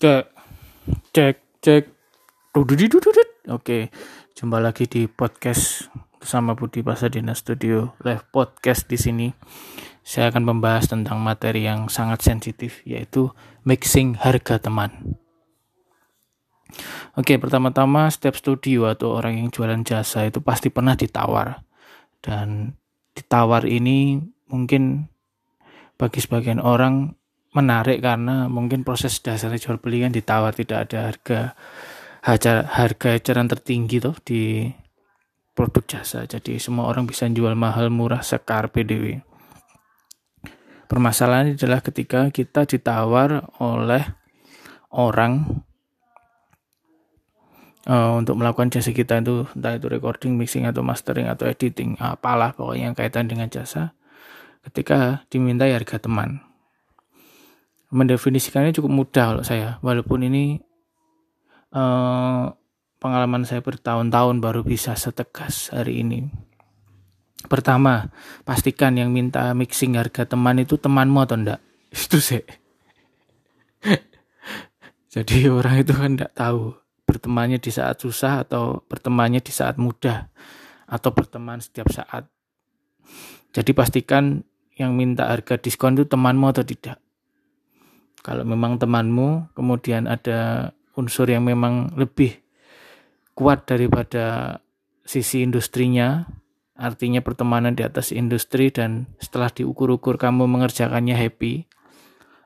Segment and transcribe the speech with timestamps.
[0.00, 0.32] cek
[1.12, 1.84] cek cek.
[3.52, 3.92] Oke
[4.32, 9.28] jumpa lagi di podcast bersama Budi Pasadena Studio live podcast di sini.
[10.00, 13.28] Saya akan membahas tentang materi yang sangat sensitif yaitu
[13.68, 15.20] mixing harga teman.
[17.12, 21.60] Oke, pertama-tama setiap studio atau orang yang jualan jasa itu pasti pernah ditawar.
[22.24, 22.72] Dan
[23.12, 24.16] ditawar ini
[24.48, 25.12] mungkin
[26.00, 27.19] bagi sebagian orang
[27.50, 31.40] menarik karena mungkin proses dasarnya jual beli kan ditawar tidak ada harga
[32.22, 34.70] harga harga eceran tertinggi tuh di
[35.56, 36.24] produk jasa.
[36.24, 39.30] Jadi semua orang bisa jual mahal murah sekar PDW
[40.90, 44.02] permasalahannya adalah ketika kita ditawar oleh
[44.90, 45.62] orang
[47.86, 52.50] uh, untuk melakukan jasa kita itu entah itu recording, mixing atau mastering atau editing apalah
[52.58, 53.94] pokoknya yang kaitan dengan jasa
[54.66, 56.42] ketika diminta harga teman
[57.90, 59.76] mendefinisikannya cukup mudah kalau saya.
[59.82, 60.62] Walaupun ini
[61.74, 62.50] uh,
[63.02, 66.30] pengalaman saya bertahun-tahun baru bisa setegas hari ini.
[67.40, 68.12] Pertama
[68.46, 71.60] pastikan yang minta mixing harga teman itu temanmu atau enggak?
[72.06, 72.44] Itu sih.
[75.14, 76.70] Jadi orang itu kan enggak tahu
[77.02, 80.30] bertemannya di saat susah atau bertemannya di saat mudah
[80.86, 82.30] atau berteman setiap saat.
[83.50, 84.46] Jadi pastikan
[84.78, 87.02] yang minta harga diskon itu temanmu atau tidak
[88.20, 92.36] kalau memang temanmu kemudian ada unsur yang memang lebih
[93.32, 94.58] kuat daripada
[95.00, 96.28] sisi industrinya,
[96.76, 101.64] artinya pertemanan di atas industri dan setelah diukur-ukur kamu mengerjakannya happy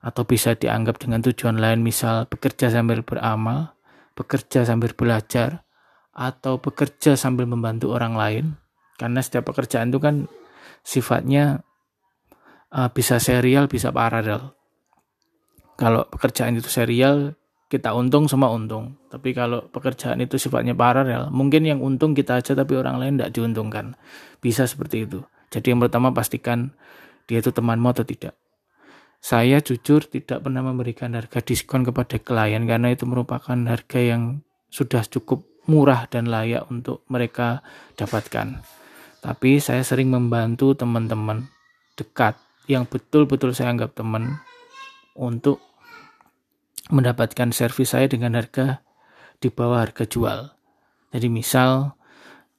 [0.04, 3.74] atau bisa dianggap dengan tujuan lain misal bekerja sambil beramal,
[4.14, 5.66] bekerja sambil belajar
[6.14, 8.44] atau bekerja sambil membantu orang lain.
[8.94, 10.30] Karena setiap pekerjaan itu kan
[10.86, 11.66] sifatnya
[12.70, 14.54] uh, bisa serial, bisa paralel
[15.74, 17.34] kalau pekerjaan itu serial
[17.72, 18.94] kita untung semua untung.
[19.10, 23.34] Tapi kalau pekerjaan itu sifatnya paralel mungkin yang untung kita aja tapi orang lain tidak
[23.34, 23.98] diuntungkan.
[24.38, 25.26] Bisa seperti itu.
[25.50, 26.70] Jadi yang pertama pastikan
[27.26, 28.38] dia itu temanmu atau tidak.
[29.24, 35.00] Saya jujur tidak pernah memberikan harga diskon kepada klien karena itu merupakan harga yang sudah
[35.08, 37.64] cukup murah dan layak untuk mereka
[37.96, 38.60] dapatkan.
[39.24, 41.48] Tapi saya sering membantu teman-teman
[41.96, 42.36] dekat
[42.68, 44.36] yang betul-betul saya anggap teman
[45.14, 45.62] untuk
[46.92, 48.84] mendapatkan servis saya dengan harga
[49.40, 50.52] di bawah harga jual.
[51.14, 51.94] Jadi misal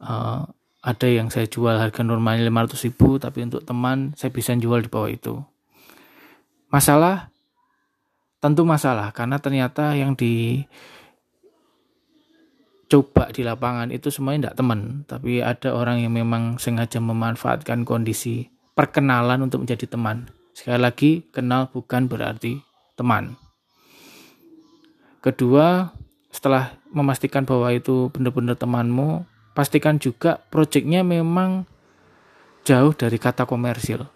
[0.02, 0.42] uh,
[0.86, 4.90] ada yang saya jual harga normalnya 500 ribu tapi untuk teman saya bisa jual di
[4.90, 5.36] bawah itu.
[6.72, 7.30] Masalah
[8.40, 10.62] tentu masalah karena ternyata yang di
[12.86, 14.80] coba di lapangan itu semuanya tidak teman
[15.10, 21.68] tapi ada orang yang memang sengaja memanfaatkan kondisi perkenalan untuk menjadi teman Sekali lagi, kenal
[21.68, 22.64] bukan berarti
[22.96, 23.36] teman.
[25.20, 25.92] Kedua,
[26.32, 31.68] setelah memastikan bahwa itu benar-benar temanmu, pastikan juga proyeknya memang
[32.64, 34.08] jauh dari kata komersil.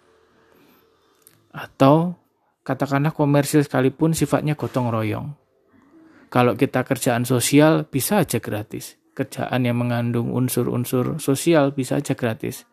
[1.52, 2.16] Atau
[2.64, 5.36] katakanlah komersil sekalipun sifatnya gotong royong.
[6.32, 8.96] Kalau kita kerjaan sosial bisa aja gratis.
[9.12, 12.64] Kerjaan yang mengandung unsur-unsur sosial bisa aja gratis.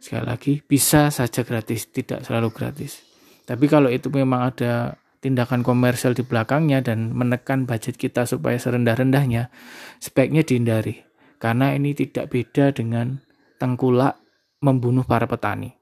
[0.00, 3.04] Sekali lagi, bisa saja gratis, tidak selalu gratis.
[3.44, 9.52] Tapi kalau itu memang ada tindakan komersial di belakangnya dan menekan budget kita supaya serendah-rendahnya,
[10.00, 11.04] sebaiknya dihindari.
[11.36, 13.20] Karena ini tidak beda dengan
[13.60, 14.16] tengkulak
[14.64, 15.72] membunuh para petani.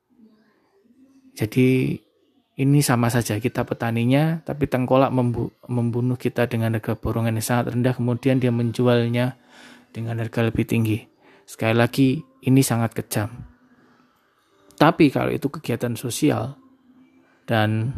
[1.39, 1.95] Jadi
[2.59, 7.71] ini sama saja kita petaninya, tapi tengkolak membu membunuh kita dengan harga borongan yang sangat
[7.71, 9.39] rendah, kemudian dia menjualnya
[9.95, 11.07] dengan harga lebih tinggi.
[11.47, 13.58] Sekali lagi, ini sangat kejam.
[14.78, 16.55] Tapi kalau itu kegiatan sosial
[17.50, 17.93] dan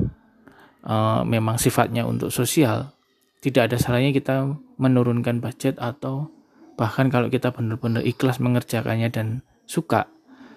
[0.83, 2.97] uh, memang sifatnya untuk sosial,
[3.45, 6.33] tidak ada salahnya kita menurunkan budget atau
[6.81, 10.09] bahkan kalau kita benar-benar ikhlas mengerjakannya dan suka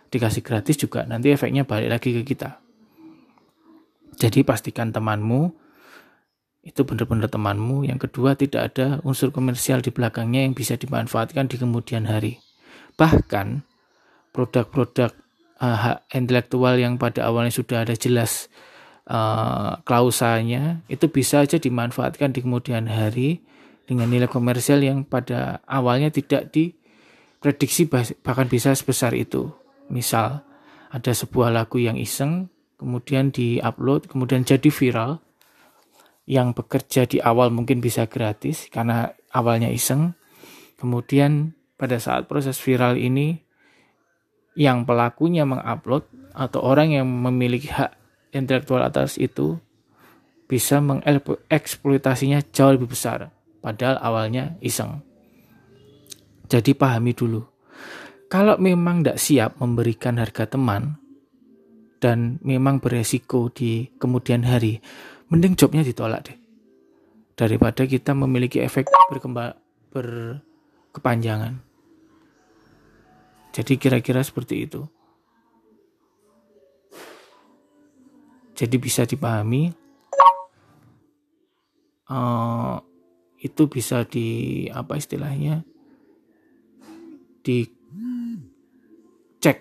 [0.07, 2.63] dikasih gratis juga nanti efeknya balik lagi ke kita.
[4.15, 5.51] Jadi pastikan temanmu
[6.63, 7.83] itu benar-benar temanmu.
[7.83, 12.39] Yang kedua tidak ada unsur komersial di belakangnya yang bisa dimanfaatkan di kemudian hari.
[12.95, 13.67] Bahkan
[14.31, 15.22] produk-produk
[15.63, 18.51] uh, hak intelektual yang pada awalnya sudah ada jelas
[19.07, 23.39] uh, klausanya itu bisa saja dimanfaatkan di kemudian hari
[23.87, 27.87] dengan nilai komersial yang pada awalnya tidak diprediksi
[28.23, 29.51] bahkan bisa sebesar itu.
[29.87, 30.43] Misal
[30.91, 35.23] ada sebuah lagu yang iseng kemudian diupload kemudian jadi viral
[36.23, 40.15] yang bekerja di awal mungkin bisa gratis karena awalnya iseng
[40.79, 43.43] kemudian pada saat proses viral ini
[44.53, 47.93] yang pelakunya mengupload atau orang yang memiliki hak
[48.33, 49.57] intelektual atas itu
[50.49, 53.29] bisa mengeksploitasinya jauh lebih besar.
[53.63, 55.01] Padahal awalnya iseng.
[56.51, 57.41] Jadi pahami dulu.
[58.27, 60.97] Kalau memang tidak siap memberikan harga teman
[62.01, 64.81] dan memang beresiko di kemudian hari
[65.31, 66.37] mending jobnya ditolak deh.
[67.33, 69.57] Daripada kita memiliki efek berkembang
[69.93, 71.72] berkepanjangan
[73.53, 74.81] jadi kira-kira seperti itu.
[78.57, 79.69] Jadi bisa dipahami
[82.09, 82.81] uh,
[83.37, 85.61] itu bisa di apa istilahnya
[87.45, 87.65] di
[89.41, 89.57] cek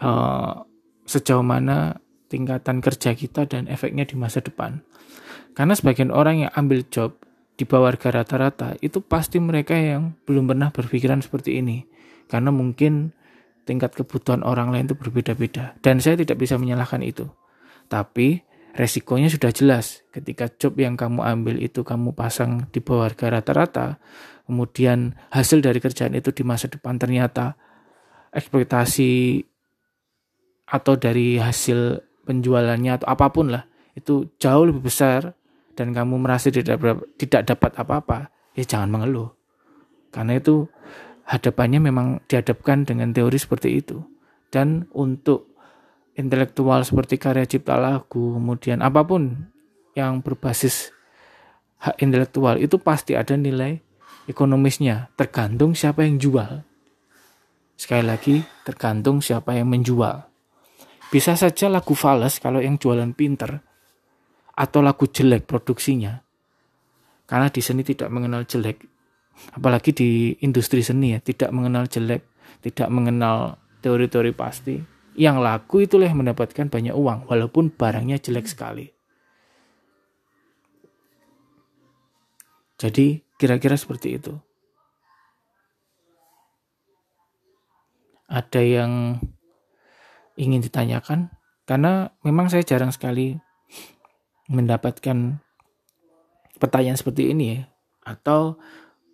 [0.00, 0.64] uh,
[1.04, 2.00] sejauh mana
[2.30, 4.80] tingkatan kerja kita dan efeknya di masa depan.
[5.52, 7.20] Karena sebagian orang yang ambil job
[7.58, 11.89] di bawah harga rata-rata itu pasti mereka yang belum pernah berpikiran seperti ini
[12.30, 13.10] karena mungkin
[13.66, 17.26] tingkat kebutuhan orang lain itu berbeda-beda dan saya tidak bisa menyalahkan itu.
[17.90, 18.40] Tapi
[18.78, 23.86] resikonya sudah jelas ketika job yang kamu ambil itu kamu pasang di bawah harga rata-rata,
[24.46, 27.58] kemudian hasil dari kerjaan itu di masa depan ternyata
[28.30, 29.42] ekspektasi
[30.70, 33.66] atau dari hasil penjualannya atau apa pun lah
[33.98, 35.34] itu jauh lebih besar
[35.74, 36.78] dan kamu merasa tidak
[37.18, 39.34] tidak dapat apa-apa, ya jangan mengeluh.
[40.10, 40.66] Karena itu
[41.30, 44.02] hadapannya memang dihadapkan dengan teori seperti itu.
[44.50, 45.54] Dan untuk
[46.18, 49.46] intelektual seperti karya cipta lagu, kemudian apa pun
[49.94, 50.90] yang berbasis
[51.78, 53.78] hak intelektual itu pasti ada nilai
[54.26, 56.66] ekonomisnya, tergantung siapa yang jual.
[57.78, 58.36] Sekali lagi,
[58.66, 60.26] tergantung siapa yang menjual.
[61.10, 63.62] Bisa saja lagu fals kalau yang jualan pinter,
[64.54, 66.20] atau lagu jelek produksinya.
[67.24, 68.89] Karena di seni tidak mengenal jelek,
[69.56, 70.10] apalagi di
[70.44, 74.76] industri seni ya tidak mengenal jelek tidak mengenal teori-teori pasti.
[75.16, 78.86] Yang laku itulah yang mendapatkan banyak uang walaupun barangnya jelek sekali.
[82.80, 84.32] Jadi kira-kira seperti itu.
[88.30, 89.18] Ada yang
[90.38, 91.34] ingin ditanyakan?
[91.66, 93.36] Karena memang saya jarang sekali
[94.48, 95.42] mendapatkan
[96.56, 97.62] pertanyaan seperti ini ya.
[98.06, 98.56] Atau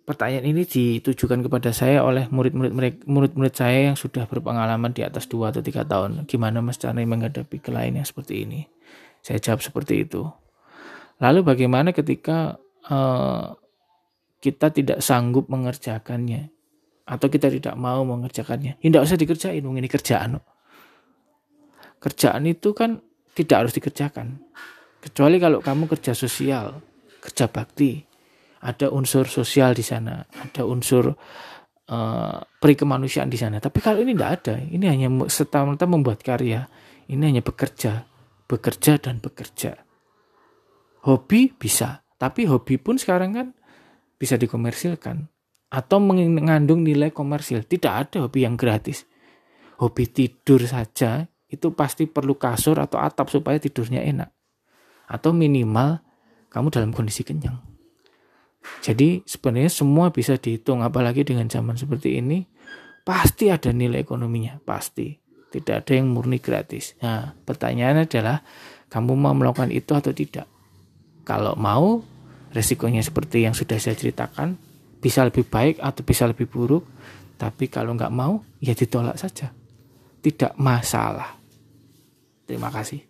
[0.07, 5.51] pertanyaan ini ditujukan kepada saya oleh murid-murid murid-murid saya yang sudah berpengalaman di atas dua
[5.51, 6.23] atau tiga tahun.
[6.23, 8.63] Gimana Mas Cari menghadapi klien yang seperti ini?
[9.19, 10.23] Saya jawab seperti itu.
[11.19, 12.55] Lalu bagaimana ketika
[12.87, 13.51] uh,
[14.39, 16.55] kita tidak sanggup mengerjakannya
[17.03, 18.79] atau kita tidak mau mengerjakannya?
[18.79, 20.39] Tidak usah dikerjain, ini kerjaan.
[21.99, 23.03] Kerjaan itu kan
[23.35, 24.39] tidak harus dikerjakan.
[25.03, 26.79] Kecuali kalau kamu kerja sosial,
[27.19, 28.06] kerja bakti,
[28.61, 33.61] ada unsur sosial di sana, ada unsur uh, perikemanusiaan di sana.
[33.61, 36.65] Tapi kalau ini tidak ada, ini hanya serta-merta membuat karya,
[37.07, 38.05] ini hanya bekerja,
[38.49, 39.77] bekerja dan bekerja.
[41.07, 43.47] Hobi bisa, tapi hobi pun sekarang kan
[44.17, 45.29] bisa dikomersilkan
[45.67, 47.63] atau mengandung nilai komersil.
[47.63, 49.05] Tidak ada hobi yang gratis.
[49.77, 54.29] Hobi tidur saja itu pasti perlu kasur atau atap supaya tidurnya enak.
[55.07, 56.03] Atau minimal
[56.51, 57.76] kamu dalam kondisi kenyang.
[58.83, 62.45] Jadi sebenarnya semua bisa dihitung apalagi dengan zaman seperti ini
[63.07, 65.15] pasti ada nilai ekonominya, pasti.
[65.47, 66.99] Tidak ada yang murni gratis.
[66.99, 68.43] Nah, pertanyaannya adalah
[68.91, 70.43] kamu mau melakukan itu atau tidak?
[71.23, 72.03] Kalau mau,
[72.51, 74.59] resikonya seperti yang sudah saya ceritakan,
[74.99, 76.83] bisa lebih baik atau bisa lebih buruk.
[77.39, 79.55] Tapi kalau nggak mau, ya ditolak saja.
[80.19, 81.39] Tidak masalah.
[82.43, 83.06] Terima kasih.